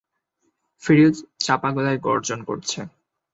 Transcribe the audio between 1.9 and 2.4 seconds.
গর্জন